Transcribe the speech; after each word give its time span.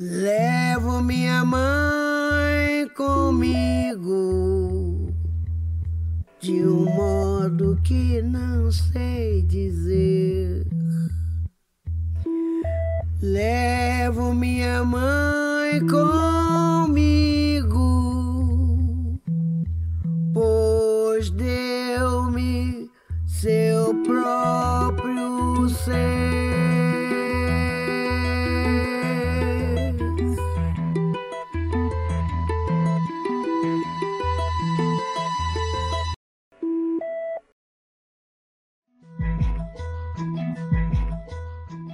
Levo 0.00 1.02
minha 1.02 1.44
mãe 1.44 2.88
comigo 2.96 4.08
de 6.40 6.64
um 6.64 6.84
modo 6.84 7.76
que 7.82 8.22
não 8.22 8.70
sei 8.70 9.42
dizer. 9.42 10.64
Levo 13.20 14.32
minha 14.32 14.84
mãe 14.84 15.80
comigo, 15.80 16.57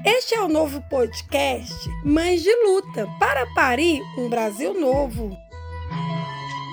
Este 0.06 0.34
é 0.34 0.40
o 0.42 0.48
novo 0.48 0.82
podcast 0.90 1.88
Mães 2.04 2.42
de 2.42 2.54
Luta 2.62 3.08
para 3.18 3.46
parir 3.54 4.02
um 4.18 4.28
Brasil 4.28 4.78
novo. 4.78 5.34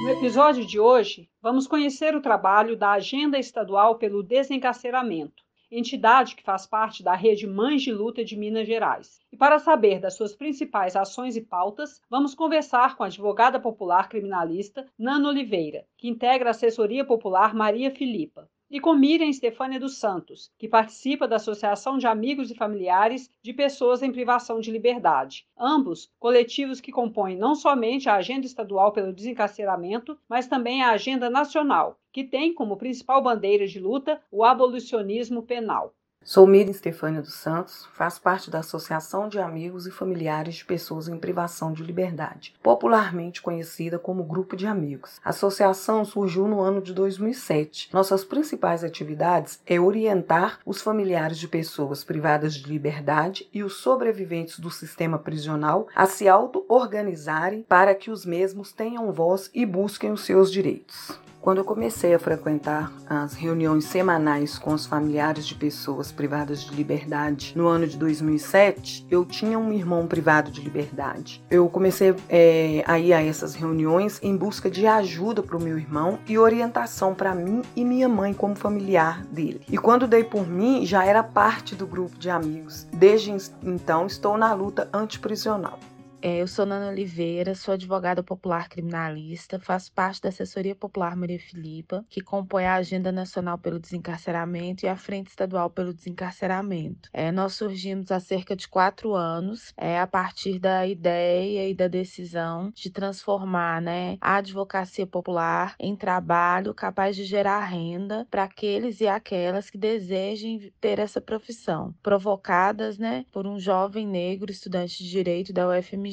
No 0.03 0.09
episódio 0.09 0.65
de 0.65 0.77
hoje, 0.77 1.29
vamos 1.41 1.65
conhecer 1.65 2.13
o 2.13 2.21
trabalho 2.21 2.75
da 2.75 2.91
Agenda 2.91 3.39
Estadual 3.39 3.95
pelo 3.95 4.21
Desencarceramento, 4.21 5.43
entidade 5.71 6.35
que 6.35 6.43
faz 6.43 6.67
parte 6.67 7.01
da 7.01 7.15
rede 7.15 7.47
Mães 7.47 7.81
de 7.81 7.93
Luta 7.93 8.21
de 8.21 8.35
Minas 8.35 8.67
Gerais. 8.67 9.21
E 9.31 9.37
para 9.37 9.59
saber 9.59 10.01
das 10.01 10.17
suas 10.17 10.35
principais 10.35 10.97
ações 10.97 11.37
e 11.37 11.41
pautas, 11.41 12.01
vamos 12.09 12.35
conversar 12.35 12.97
com 12.97 13.03
a 13.03 13.05
advogada 13.05 13.61
popular 13.61 14.09
criminalista 14.09 14.85
Nana 14.99 15.29
Oliveira, 15.29 15.85
que 15.97 16.09
integra 16.09 16.49
a 16.49 16.51
assessoria 16.51 17.05
popular 17.05 17.55
Maria 17.55 17.91
Filipa 17.91 18.49
e 18.71 18.79
com 18.79 18.95
Miriam 18.95 19.31
Stefânia 19.33 19.77
dos 19.77 19.97
Santos, 19.97 20.49
que 20.57 20.67
participa 20.67 21.27
da 21.27 21.35
Associação 21.35 21.97
de 21.97 22.07
Amigos 22.07 22.49
e 22.49 22.55
Familiares 22.55 23.29
de 23.43 23.51
Pessoas 23.51 24.01
em 24.01 24.13
Privação 24.13 24.61
de 24.61 24.71
Liberdade. 24.71 25.45
Ambos 25.57 26.09
coletivos 26.17 26.79
que 26.79 26.91
compõem 26.91 27.35
não 27.35 27.53
somente 27.53 28.07
a 28.07 28.15
Agenda 28.15 28.45
Estadual 28.45 28.93
pelo 28.93 29.11
Desencarceramento, 29.11 30.17
mas 30.29 30.47
também 30.47 30.81
a 30.81 30.91
Agenda 30.91 31.29
Nacional, 31.29 31.99
que 32.13 32.23
tem 32.23 32.53
como 32.53 32.77
principal 32.77 33.21
bandeira 33.21 33.67
de 33.67 33.79
luta 33.79 34.21
o 34.31 34.43
abolicionismo 34.43 35.43
penal. 35.43 35.93
Sou 36.23 36.45
Miriam 36.45 36.71
Stefânia 36.71 37.19
dos 37.19 37.33
Santos, 37.33 37.89
faço 37.93 38.21
parte 38.21 38.51
da 38.51 38.59
Associação 38.59 39.27
de 39.27 39.39
Amigos 39.39 39.87
e 39.87 39.91
Familiares 39.91 40.53
de 40.53 40.63
Pessoas 40.63 41.07
em 41.07 41.17
Privação 41.17 41.73
de 41.73 41.81
Liberdade, 41.81 42.53
popularmente 42.61 43.41
conhecida 43.41 43.97
como 43.97 44.23
Grupo 44.23 44.55
de 44.55 44.67
Amigos. 44.67 45.19
A 45.25 45.31
associação 45.31 46.05
surgiu 46.05 46.47
no 46.47 46.61
ano 46.61 46.79
de 46.79 46.93
2007. 46.93 47.89
Nossas 47.91 48.23
principais 48.23 48.83
atividades 48.83 49.59
é 49.65 49.79
orientar 49.79 50.59
os 50.63 50.79
familiares 50.79 51.39
de 51.39 51.47
pessoas 51.47 52.03
privadas 52.03 52.53
de 52.53 52.69
liberdade 52.69 53.49
e 53.51 53.63
os 53.63 53.77
sobreviventes 53.77 54.59
do 54.59 54.69
sistema 54.69 55.17
prisional 55.17 55.87
a 55.95 56.05
se 56.05 56.29
auto-organizarem 56.29 57.63
para 57.63 57.95
que 57.95 58.11
os 58.11 58.27
mesmos 58.27 58.71
tenham 58.71 59.11
voz 59.11 59.49
e 59.55 59.65
busquem 59.65 60.11
os 60.11 60.23
seus 60.23 60.51
direitos. 60.51 61.19
Quando 61.41 61.57
eu 61.57 61.65
comecei 61.65 62.13
a 62.13 62.19
frequentar 62.19 62.93
as 63.09 63.33
reuniões 63.33 63.85
semanais 63.85 64.59
com 64.59 64.75
os 64.75 64.85
familiares 64.85 65.47
de 65.47 65.55
pessoas 65.55 66.11
privadas 66.11 66.61
de 66.61 66.75
liberdade 66.75 67.53
no 67.55 67.67
ano 67.67 67.87
de 67.87 67.97
2007, 67.97 69.07
eu 69.09 69.25
tinha 69.25 69.57
um 69.57 69.73
irmão 69.73 70.05
privado 70.05 70.51
de 70.51 70.61
liberdade. 70.61 71.43
Eu 71.49 71.67
comecei 71.67 72.13
é, 72.29 72.83
a 72.85 72.99
ir 72.99 73.11
a 73.11 73.23
essas 73.23 73.55
reuniões 73.55 74.19
em 74.21 74.37
busca 74.37 74.69
de 74.69 74.85
ajuda 74.85 75.41
para 75.41 75.57
o 75.57 75.61
meu 75.61 75.79
irmão 75.79 76.19
e 76.27 76.37
orientação 76.37 77.15
para 77.15 77.33
mim 77.33 77.63
e 77.75 77.83
minha 77.83 78.07
mãe 78.07 78.35
como 78.35 78.53
familiar 78.53 79.25
dele. 79.25 79.61
E 79.67 79.79
quando 79.79 80.07
dei 80.07 80.23
por 80.23 80.47
mim, 80.47 80.85
já 80.85 81.03
era 81.03 81.23
parte 81.23 81.73
do 81.73 81.87
grupo 81.87 82.19
de 82.19 82.29
amigos. 82.29 82.87
Desde 82.93 83.31
então, 83.63 84.05
estou 84.05 84.37
na 84.37 84.53
luta 84.53 84.87
antiprisional. 84.93 85.79
É, 86.23 86.37
eu 86.39 86.47
sou 86.47 86.67
Nana 86.67 86.89
Oliveira, 86.89 87.55
sou 87.55 87.73
advogada 87.73 88.21
popular 88.21 88.69
criminalista, 88.69 89.59
faço 89.59 89.91
parte 89.91 90.21
da 90.21 90.29
Assessoria 90.29 90.75
Popular 90.75 91.15
Maria 91.15 91.39
Filipa, 91.39 92.05
que 92.07 92.21
compõe 92.21 92.65
a 92.65 92.75
Agenda 92.75 93.11
Nacional 93.11 93.57
pelo 93.57 93.79
Desencarceramento 93.79 94.85
e 94.85 94.87
a 94.87 94.95
Frente 94.95 95.29
Estadual 95.29 95.71
pelo 95.71 95.91
Desencarceramento. 95.91 97.09
É, 97.11 97.31
nós 97.31 97.55
surgimos 97.55 98.11
há 98.11 98.19
cerca 98.19 98.55
de 98.55 98.67
quatro 98.67 99.15
anos, 99.15 99.73
é, 99.75 99.99
a 99.99 100.05
partir 100.05 100.59
da 100.59 100.85
ideia 100.85 101.67
e 101.67 101.73
da 101.73 101.87
decisão 101.87 102.71
de 102.75 102.91
transformar 102.91 103.81
né, 103.81 104.19
a 104.21 104.35
advocacia 104.35 105.07
popular 105.07 105.73
em 105.79 105.95
trabalho 105.95 106.71
capaz 106.75 107.15
de 107.15 107.23
gerar 107.23 107.65
renda 107.65 108.27
para 108.29 108.43
aqueles 108.43 109.01
e 109.01 109.07
aquelas 109.07 109.71
que 109.71 109.77
desejem 109.77 110.71
ter 110.79 110.99
essa 110.99 111.19
profissão, 111.19 111.95
provocadas 112.03 112.99
né, 112.99 113.25
por 113.31 113.47
um 113.47 113.57
jovem 113.57 114.05
negro 114.05 114.51
estudante 114.51 115.03
de 115.03 115.09
direito 115.09 115.51
da 115.51 115.67
UFMG 115.67 116.10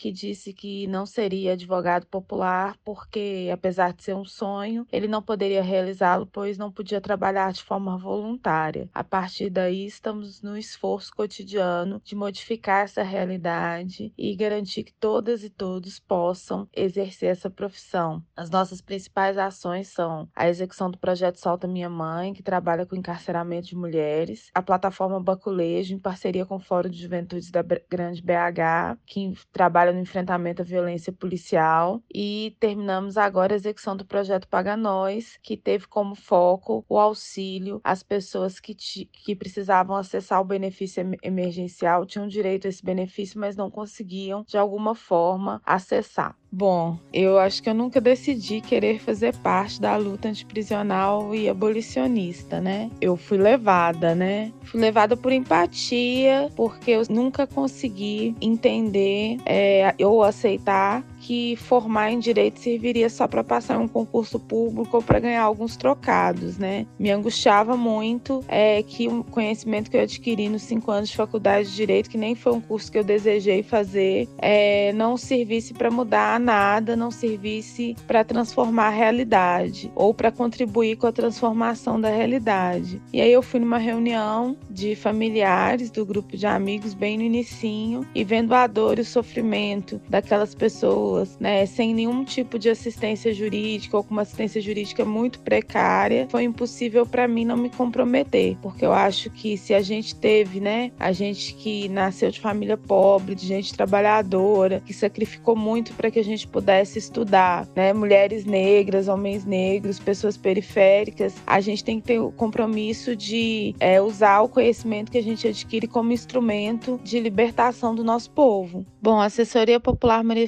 que 0.00 0.10
disse 0.10 0.52
que 0.54 0.86
não 0.86 1.04
seria 1.04 1.52
advogado 1.52 2.06
popular 2.06 2.74
porque, 2.82 3.50
apesar 3.52 3.92
de 3.92 4.02
ser 4.02 4.14
um 4.14 4.24
sonho, 4.24 4.86
ele 4.90 5.06
não 5.06 5.20
poderia 5.20 5.62
realizá-lo, 5.62 6.26
pois 6.26 6.56
não 6.56 6.72
podia 6.72 7.00
trabalhar 7.00 7.52
de 7.52 7.62
forma 7.62 7.98
voluntária. 7.98 8.88
A 8.94 9.04
partir 9.04 9.50
daí, 9.50 9.84
estamos 9.84 10.40
no 10.40 10.56
esforço 10.56 11.14
cotidiano 11.14 12.00
de 12.02 12.14
modificar 12.14 12.84
essa 12.84 13.02
realidade 13.02 14.12
e 14.16 14.34
garantir 14.34 14.84
que 14.84 14.94
todas 14.94 15.44
e 15.44 15.50
todos 15.50 15.98
possam 15.98 16.66
exercer 16.74 17.30
essa 17.30 17.50
profissão. 17.50 18.22
As 18.34 18.48
nossas 18.48 18.80
principais 18.80 19.36
ações 19.36 19.88
são 19.88 20.28
a 20.34 20.48
execução 20.48 20.90
do 20.90 20.98
projeto 20.98 21.38
Solta 21.38 21.68
Minha 21.68 21.90
Mãe, 21.90 22.32
que 22.32 22.42
trabalha 22.42 22.86
com 22.86 22.96
encarceramento 22.96 23.68
de 23.68 23.76
mulheres, 23.76 24.50
a 24.54 24.62
plataforma 24.62 25.20
Baculejo, 25.20 25.94
em 25.94 25.98
parceria 25.98 26.46
com 26.46 26.56
o 26.56 26.60
Fórum 26.60 26.88
de 26.88 27.02
Juventudes 27.02 27.50
da 27.50 27.62
Grande 27.62 28.22
BH, 28.22 28.98
que 29.04 29.20
trabalha 29.52 29.92
no 29.92 30.00
enfrentamento 30.00 30.62
à 30.62 30.64
violência 30.64 31.12
policial. 31.12 32.02
E 32.12 32.56
terminamos 32.60 33.16
agora 33.16 33.54
a 33.54 33.56
execução 33.56 33.96
do 33.96 34.04
projeto 34.04 34.48
Paga 34.48 34.76
Nós, 34.76 35.38
que 35.42 35.56
teve 35.56 35.86
como 35.86 36.14
foco 36.14 36.84
o 36.88 36.98
auxílio 36.98 37.80
às 37.84 38.02
pessoas 38.02 38.60
que, 38.60 38.74
que 38.74 39.36
precisavam 39.36 39.96
acessar 39.96 40.40
o 40.40 40.44
benefício 40.44 41.02
emergencial, 41.22 42.06
tinham 42.06 42.26
direito 42.26 42.66
a 42.66 42.70
esse 42.70 42.84
benefício, 42.84 43.38
mas 43.40 43.56
não 43.56 43.70
conseguiam, 43.70 44.44
de 44.46 44.56
alguma 44.58 44.94
forma, 44.94 45.60
acessar. 45.64 46.39
Bom, 46.52 46.98
eu 47.12 47.38
acho 47.38 47.62
que 47.62 47.70
eu 47.70 47.74
nunca 47.74 48.00
decidi 48.00 48.60
querer 48.60 48.98
fazer 48.98 49.36
parte 49.36 49.80
da 49.80 49.96
luta 49.96 50.28
antiprisional 50.28 51.32
e 51.32 51.48
abolicionista, 51.48 52.60
né? 52.60 52.90
Eu 53.00 53.16
fui 53.16 53.38
levada, 53.38 54.16
né? 54.16 54.52
Fui 54.64 54.80
levada 54.80 55.16
por 55.16 55.30
empatia, 55.30 56.50
porque 56.56 56.90
eu 56.90 57.02
nunca 57.08 57.46
consegui 57.46 58.34
entender 58.40 59.36
é, 59.46 59.94
ou 60.04 60.24
aceitar 60.24 61.04
que 61.20 61.54
formar 61.56 62.10
em 62.10 62.18
direito 62.18 62.58
serviria 62.58 63.10
só 63.10 63.28
para 63.28 63.44
passar 63.44 63.78
um 63.78 63.86
concurso 63.86 64.40
público 64.40 64.96
ou 64.96 65.02
para 65.02 65.20
ganhar 65.20 65.42
alguns 65.42 65.76
trocados, 65.76 66.56
né? 66.56 66.86
Me 66.98 67.10
angustiava 67.10 67.76
muito 67.76 68.42
é, 68.48 68.82
que 68.82 69.06
o 69.06 69.22
conhecimento 69.22 69.90
que 69.90 69.96
eu 69.96 70.00
adquiri 70.00 70.48
nos 70.48 70.62
cinco 70.62 70.90
anos 70.90 71.10
de 71.10 71.16
faculdade 71.16 71.68
de 71.68 71.76
direito, 71.76 72.08
que 72.08 72.16
nem 72.16 72.34
foi 72.34 72.52
um 72.52 72.60
curso 72.60 72.90
que 72.90 72.98
eu 72.98 73.04
desejei 73.04 73.62
fazer, 73.62 74.28
é, 74.38 74.92
não 74.94 75.16
servisse 75.16 75.74
para 75.74 75.90
mudar 75.90 76.40
nada, 76.40 76.96
não 76.96 77.10
servisse 77.10 77.94
para 78.06 78.24
transformar 78.24 78.86
a 78.86 78.90
realidade 78.90 79.92
ou 79.94 80.14
para 80.14 80.32
contribuir 80.32 80.96
com 80.96 81.06
a 81.06 81.12
transformação 81.12 82.00
da 82.00 82.08
realidade. 82.08 83.00
E 83.12 83.20
aí 83.20 83.32
eu 83.32 83.42
fui 83.42 83.60
numa 83.60 83.78
reunião 83.78 84.56
de 84.70 84.96
familiares 84.96 85.90
do 85.90 86.06
grupo 86.06 86.36
de 86.36 86.46
amigos 86.46 86.94
bem 86.94 87.18
no 87.18 87.24
inicinho 87.24 88.06
e 88.14 88.24
vendo 88.24 88.54
a 88.54 88.66
dor 88.66 88.98
e 88.98 89.02
o 89.02 89.04
sofrimento 89.04 90.00
daquelas 90.08 90.54
pessoas 90.54 91.09
pessoas, 91.10 91.36
né, 91.38 91.66
sem 91.66 91.94
nenhum 91.94 92.24
tipo 92.24 92.58
de 92.58 92.68
assistência 92.68 93.32
jurídica 93.32 93.96
ou 93.96 94.04
com 94.04 94.12
uma 94.12 94.22
assistência 94.22 94.60
jurídica 94.60 95.04
muito 95.04 95.40
precária, 95.40 96.26
foi 96.30 96.44
impossível 96.44 97.04
para 97.06 97.26
mim 97.26 97.44
não 97.44 97.56
me 97.56 97.70
comprometer, 97.70 98.56
porque 98.62 98.84
eu 98.84 98.92
acho 98.92 99.30
que 99.30 99.56
se 99.56 99.74
a 99.74 99.80
gente 99.80 100.14
teve, 100.14 100.60
né, 100.60 100.92
a 100.98 101.12
gente 101.12 101.54
que 101.54 101.88
nasceu 101.88 102.30
de 102.30 102.40
família 102.40 102.76
pobre, 102.76 103.34
de 103.34 103.46
gente 103.46 103.74
trabalhadora, 103.74 104.80
que 104.80 104.92
sacrificou 104.92 105.56
muito 105.56 105.92
para 105.94 106.10
que 106.10 106.18
a 106.18 106.24
gente 106.24 106.46
pudesse 106.46 106.98
estudar, 106.98 107.66
né? 107.74 107.92
Mulheres 107.92 108.44
negras, 108.44 109.08
homens 109.08 109.44
negros, 109.44 109.98
pessoas 109.98 110.36
periféricas, 110.36 111.34
a 111.46 111.60
gente 111.60 111.84
tem 111.84 112.00
que 112.00 112.06
ter 112.06 112.20
o 112.20 112.30
compromisso 112.30 113.16
de 113.16 113.74
é, 113.80 114.00
usar 114.00 114.40
o 114.40 114.48
conhecimento 114.48 115.10
que 115.10 115.18
a 115.18 115.22
gente 115.22 115.46
adquire 115.46 115.86
como 115.86 116.12
instrumento 116.12 117.00
de 117.02 117.18
libertação 117.18 117.94
do 117.94 118.04
nosso 118.04 118.30
povo. 118.30 118.84
Bom, 119.02 119.20
a 119.20 119.26
Assessoria 119.26 119.80
Popular 119.80 120.22
Maria 120.22 120.46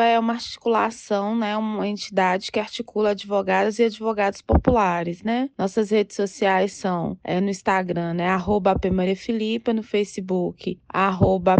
É 0.00 0.18
uma 0.18 0.34
articulação, 0.34 1.36
né? 1.36 1.56
Uma 1.56 1.86
entidade 1.86 2.52
que 2.52 2.60
articula 2.60 3.10
advogados 3.10 3.78
e 3.78 3.84
advogados 3.84 4.40
populares, 4.40 5.22
né? 5.22 5.50
Nossas 5.58 5.90
redes 5.90 6.14
sociais 6.14 6.72
são 6.72 7.18
é, 7.24 7.40
no 7.40 7.50
Instagram, 7.50 8.14
né? 8.14 8.28
Arroba 8.28 8.74
no 9.74 9.82
Facebook, 9.82 10.78
arroba 10.88 11.56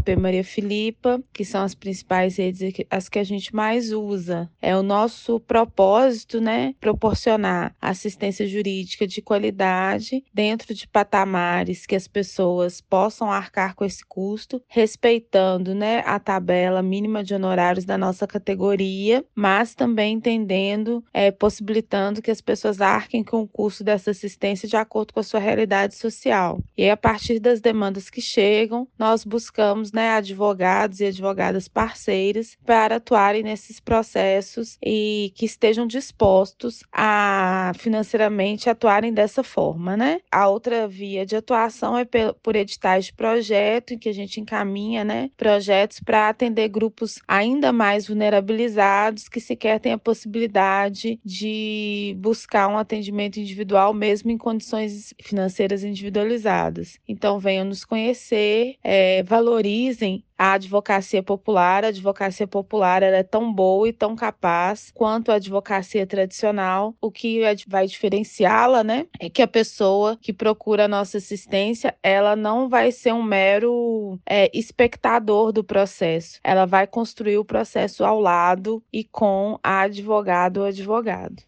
que 1.33 1.45
são 1.45 1.63
as 1.63 1.75
principais 1.75 2.37
redes, 2.37 2.85
as 2.91 3.09
que 3.09 3.19
a 3.19 3.25
gente 3.25 3.55
mais 3.55 3.93
usa. 3.93 4.51
É 4.63 4.77
o 4.77 4.83
nosso 4.83 5.41
propósito, 5.41 6.41
né? 6.41 6.75
Proporcionar 6.81 7.75
assistência 7.81 8.47
jurídica 8.47 9.07
de 9.07 9.21
qualidade 9.21 10.23
dentro 10.33 10.75
de 10.75 10.87
patamares 10.87 11.87
que 11.87 11.97
as 11.97 12.07
pessoas 12.07 12.81
possam 12.81 13.31
arcar 13.31 13.75
com 13.75 13.85
esse 13.85 14.05
custo, 14.05 14.63
respeitando, 14.69 15.75
né? 15.75 16.03
A 16.07 16.19
tabela 16.19 16.83
mínima 16.83 17.25
de 17.25 17.35
honorários 17.35 17.85
da 17.85 17.99
nossa 17.99 18.28
categoria, 18.29 19.25
mas 19.35 19.75
também 19.75 20.15
entendendo, 20.15 21.05
é, 21.13 21.31
possibilitando 21.31 22.23
que 22.23 22.31
as 22.31 22.41
pessoas 22.41 22.81
arquem 22.81 23.25
com 23.25 23.43
o 23.43 23.49
custo 23.49 23.83
dessa 23.83 24.11
assistência 24.11 24.69
de 24.69 24.77
acordo 24.77 25.13
com 25.13 25.21
a 25.21 25.25
sua 25.25 25.41
realidade 25.41 25.95
social. 25.95 26.63
E 26.77 26.85
aí, 26.85 26.91
a 26.91 26.97
partir 26.97 27.41
das 27.41 27.61
demandas 27.61 28.11
que 28.11 28.21
chegam, 28.21 28.87
nós 28.99 29.25
buscamos 29.25 29.93
né, 29.93 30.11
advogados 30.11 31.01
e 31.01 31.07
advogadas 31.07 31.67
parceiras 31.69 32.57
para 32.65 32.97
atuarem 32.97 33.43
nesses 33.43 33.81
processos 33.81 34.79
e 34.85 35.33
que 35.35 35.47
estejam 35.47 35.87
dispostos 35.87 36.83
a 36.93 37.73
financeiramente 37.77 38.69
atuarem 38.69 39.13
dessa 39.13 39.43
forma. 39.43 39.97
Né? 39.97 40.21
A 40.31 40.49
outra 40.49 40.87
via 40.87 41.25
de 41.25 41.37
atuação 41.37 41.97
é 41.97 42.05
por 42.05 42.57
editais 42.57 43.07
de 43.07 43.13
projeto, 43.13 43.95
em 43.95 43.99
que 43.99 44.09
a 44.09 44.15
gente 44.15 44.41
encaminha 44.41 45.05
né, 45.05 45.31
projetos 45.37 46.01
para 46.01 46.29
atender 46.29 46.69
grupos 46.69 47.19
ainda 47.27 47.73
mais 47.73 48.11
vulnerabilizados 48.19 49.29
que 49.29 49.41
sequer 49.41 49.79
têm 49.79 49.93
a 49.93 49.99
possibilidade 49.99 51.21
de 51.25 52.17
buscar 52.19 52.69
um 52.69 52.77
atendimento 52.77 53.39
individual, 53.39 53.95
mesmo 53.95 54.31
em 54.31 54.37
condições 54.37 55.15
financeiras 55.23 55.85
individualizadas. 55.85 56.99
Então, 57.07 57.39
venham 57.39 57.65
nos 57.65 57.85
conhecer, 57.85 58.77
é, 58.83 59.23
valorizem 59.23 60.25
a 60.39 60.53
advocacia 60.53 61.23
popular. 61.23 61.85
A 61.85 61.89
advocacia 61.89 62.47
popular 62.47 63.03
é 63.03 63.23
tão 63.25 63.53
boa 63.53 63.89
e 63.89 63.93
tão 63.93 64.15
capaz 64.15 64.93
quanto 64.95 65.33
a 65.33 65.35
advocacia 65.35 66.07
tradicional. 66.07 66.95
O 67.01 67.11
que 67.11 67.43
vai 67.67 67.87
diferenciá-la, 67.87 68.85
né, 68.85 69.07
é 69.19 69.29
que 69.29 69.43
a 69.43 69.49
pessoa 69.49 70.17
que 70.21 70.33
procura 70.33 70.85
a 70.85 70.89
nossa 70.89 71.19
assistência, 71.19 71.97
ela 72.03 72.37
não 72.37 72.69
vai 72.69 72.93
ser 72.93 73.13
um 73.13 73.23
mero 73.23 74.19
é, 74.25 74.49
espectador 74.57 75.53
do 75.53 75.65
processo. 75.65 76.39
Ela 76.45 76.65
vai 76.67 76.87
construir 76.87 77.39
o 77.39 77.45
processo 77.45 78.05
ao 78.05 78.21
lado 78.21 78.83
e 78.93 79.03
com 79.03 79.59
a 79.63 79.81
advogado 79.81 80.59
ou 80.59 80.67
advogado. 80.67 81.43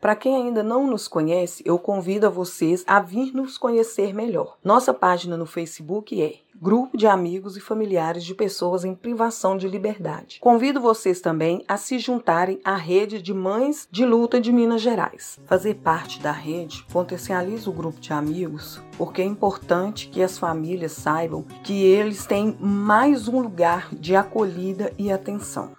Para 0.00 0.14
quem 0.14 0.36
ainda 0.36 0.62
não 0.62 0.86
nos 0.86 1.08
conhece, 1.08 1.62
eu 1.66 1.78
convido 1.78 2.26
a 2.26 2.30
vocês 2.30 2.84
a 2.86 3.00
vir 3.00 3.34
nos 3.34 3.56
conhecer 3.56 4.14
melhor. 4.14 4.58
Nossa 4.62 4.92
página 4.92 5.36
no 5.36 5.46
Facebook 5.46 6.22
é 6.22 6.34
Grupo 6.60 6.96
de 6.96 7.06
Amigos 7.06 7.56
e 7.56 7.60
Familiares 7.60 8.24
de 8.24 8.34
Pessoas 8.34 8.84
em 8.84 8.94
Privação 8.94 9.56
de 9.56 9.68
Liberdade. 9.68 10.38
Convido 10.40 10.80
vocês 10.80 11.20
também 11.20 11.64
a 11.66 11.76
se 11.76 11.98
juntarem 11.98 12.60
à 12.64 12.76
rede 12.76 13.20
de 13.20 13.34
Mães 13.34 13.88
de 13.90 14.04
Luta 14.06 14.40
de 14.40 14.52
Minas 14.52 14.80
Gerais. 14.80 15.38
Fazer 15.46 15.74
parte 15.74 16.20
da 16.20 16.32
rede 16.32 16.86
potencializa 16.90 17.68
o 17.68 17.72
grupo 17.72 18.00
de 18.00 18.12
amigos, 18.12 18.80
porque 18.96 19.22
é 19.22 19.24
importante 19.24 20.08
que 20.08 20.22
as 20.22 20.38
famílias 20.38 20.92
saibam 20.92 21.42
que 21.64 21.84
eles 21.84 22.26
têm 22.26 22.56
mais 22.60 23.28
um 23.28 23.40
lugar 23.40 23.88
de 23.94 24.14
acolhida 24.14 24.92
e 24.98 25.10
atenção. 25.10 25.72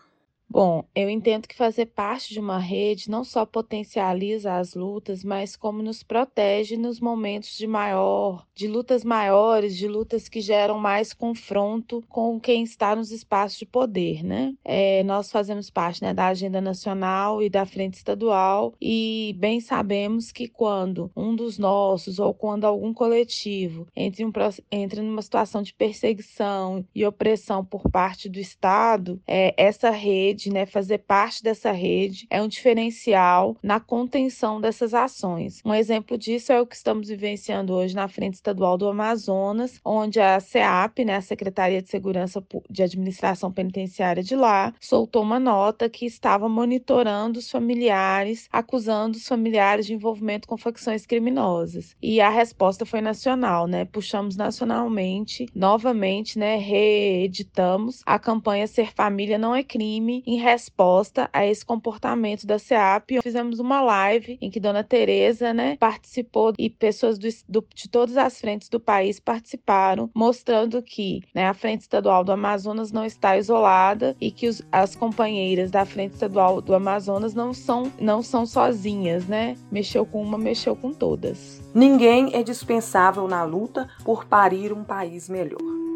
Bom, 0.50 0.86
eu 0.96 1.10
entendo 1.10 1.46
que 1.46 1.56
fazer 1.56 1.88
parte 1.88 2.34
de 2.34 2.40
uma 2.40 2.58
rede 2.58 3.10
não 3.10 3.24
só 3.26 3.46
potencializa 3.46 4.56
as 4.56 4.74
lutas, 4.76 5.22
mas 5.22 5.58
como 5.58 5.84
nos 5.84 6.04
protege 6.04 6.78
nos 6.78 7.02
momentos 7.02 7.58
de 7.58 7.68
maior, 7.68 8.46
de 8.56 8.66
lutas 8.66 9.04
maiores, 9.04 9.76
de 9.76 9.90
lutas 9.90 10.30
que 10.30 10.40
geram 10.40 10.80
mais 10.80 11.14
confronto 11.14 12.02
com 12.08 12.40
quem 12.40 12.64
está 12.64 12.96
nos 12.96 13.12
espaços 13.12 13.60
de 13.60 13.66
poder, 13.66 14.24
né? 14.24 14.54
É, 14.64 15.04
nós 15.04 15.30
fazemos 15.30 15.70
parte 15.70 16.02
né, 16.02 16.14
da 16.14 16.28
agenda 16.28 16.62
nacional 16.62 17.44
e 17.44 17.50
da 17.50 17.66
frente 17.66 17.96
estadual 17.96 18.74
e 18.82 19.36
bem 19.38 19.60
sabemos 19.60 20.32
que 20.32 20.48
quando 20.48 21.12
um 21.16 21.36
dos 21.36 21.58
nossos 21.58 22.20
ou 22.20 22.34
quando 22.34 22.64
algum 22.64 22.94
coletivo 22.94 23.86
entre, 23.94 24.24
um, 24.24 24.32
entra 24.72 25.04
numa 25.04 25.22
situação 25.22 25.62
de 25.62 25.74
perseguição 25.74 26.86
e 26.96 27.06
opressão 27.06 27.66
por 27.66 27.90
parte 27.92 28.30
do 28.30 28.40
Estado, 28.40 29.22
é, 29.28 29.54
essa 29.58 29.90
rede 29.90 30.37
rede, 30.38 30.54
né, 30.54 30.66
fazer 30.68 31.00
parte 31.00 31.42
dessa 31.42 31.72
rede 31.72 32.28
é 32.30 32.42
um 32.42 32.48
diferencial 32.48 33.58
na 33.64 33.80
contenção 33.80 34.62
dessas 34.62 34.94
ações. 34.94 35.62
Um 35.66 35.74
exemplo 35.74 36.18
disso 36.18 36.54
é 36.54 36.62
o 36.62 36.66
que 36.66 36.76
estamos 36.76 37.10
vivenciando 37.10 37.74
hoje 37.74 37.96
na 37.96 38.08
Frente 38.08 38.36
Estadual 38.36 38.78
do 38.78 38.88
Amazonas, 38.88 39.80
onde 39.84 40.20
a 40.20 40.40
CEAP, 40.40 41.04
né, 41.04 41.16
a 41.16 41.22
Secretaria 41.22 41.82
de 41.82 41.90
Segurança 41.90 42.44
de 42.70 42.84
Administração 42.84 43.52
Penitenciária 43.52 44.22
de 44.22 44.36
lá, 44.36 44.74
soltou 44.80 45.24
uma 45.24 45.40
nota 45.40 45.90
que 45.90 46.06
estava 46.06 46.48
monitorando 46.48 47.40
os 47.40 47.50
familiares, 47.50 48.48
acusando 48.52 49.18
os 49.18 49.28
familiares 49.28 49.88
de 49.88 49.94
envolvimento 49.94 50.48
com 50.48 50.58
facções 50.58 51.06
criminosas. 51.06 51.96
E 52.02 52.22
a 52.22 52.30
resposta 52.30 52.86
foi 52.86 53.02
nacional, 53.02 53.66
né? 53.66 53.86
Puxamos 53.86 54.36
nacionalmente, 54.36 55.48
novamente, 55.56 56.38
né, 56.38 56.58
reeditamos 56.58 58.02
a 58.06 58.20
campanha 58.20 58.68
Ser 58.68 58.94
Família 58.94 59.38
Não 59.38 59.56
é 59.56 59.64
Crime 59.64 60.24
em 60.28 60.36
resposta 60.36 61.30
a 61.32 61.46
esse 61.46 61.66
comportamento 61.66 62.46
da 62.46 62.60
SEAP, 62.60 63.22
fizemos 63.24 63.60
uma 63.60 63.80
live 63.82 64.38
em 64.42 64.52
que 64.52 64.60
Dona 64.60 64.84
Tereza, 64.84 65.54
né, 65.54 65.78
participou 65.78 66.54
e 66.60 66.70
pessoas 66.70 67.18
do, 67.18 67.30
do, 67.48 67.66
de 67.74 67.88
todas 67.88 68.18
as 68.18 68.42
frentes 68.42 68.68
do 68.68 68.78
país 68.78 69.22
participaram, 69.22 70.10
mostrando 70.14 70.82
que 70.82 71.22
né, 71.34 71.48
a 71.48 71.54
Frente 71.54 71.82
Estadual 71.82 72.26
do 72.26 72.34
Amazonas 72.34 72.92
não 72.92 73.06
está 73.06 73.38
isolada 73.38 74.18
e 74.20 74.30
que 74.30 74.50
os, 74.50 74.62
as 74.70 74.96
companheiras 74.96 75.72
da 75.72 75.86
Frente 75.86 76.14
Estadual 76.14 76.62
do 76.62 76.76
Amazonas 76.76 77.34
não 77.34 77.54
são, 77.54 77.90
não 77.98 78.22
são 78.22 78.46
sozinhas, 78.46 79.26
né? 79.28 79.56
Mexeu 79.72 80.06
com 80.06 80.22
uma, 80.22 80.38
mexeu 80.38 80.76
com 80.76 80.92
todas. 80.92 81.62
Ninguém 81.74 82.36
é 82.36 82.44
dispensável 82.44 83.28
na 83.28 83.44
luta 83.44 83.88
por 84.04 84.26
parir 84.26 84.74
um 84.74 84.84
país 84.84 85.30
melhor. 85.30 85.87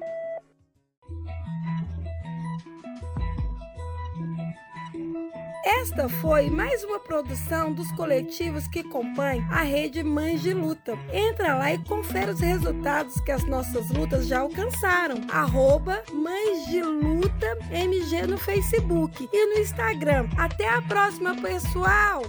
Esta 5.64 6.10
foi 6.10 6.50
mais 6.50 6.84
uma 6.84 7.00
produção 7.00 7.72
dos 7.72 7.92
coletivos 7.92 8.68
que 8.68 8.84
compõem 8.84 9.46
a 9.52 9.62
rede 9.62 10.02
Mães 10.02 10.42
de 10.42 10.56
Luta. 10.56 10.98
Entra 11.14 11.56
lá 11.56 11.72
e 11.72 11.78
confere 11.84 12.32
os 12.32 12.40
resultados 12.40 13.20
que 13.22 13.32
as 13.32 13.44
nossas 13.46 13.90
lutas 13.92 14.26
já 14.26 14.40
alcançaram. 14.40 15.18
Arroba 15.30 16.04
Mães 16.12 16.66
de 16.66 16.82
Luta 16.82 17.60
MG 17.70 18.26
no 18.26 18.40
Facebook 18.40 19.30
e 19.32 19.46
no 19.54 19.62
Instagram. 19.62 20.28
Até 20.36 20.68
a 20.68 20.82
próxima, 20.82 21.36
pessoal! 21.36 22.24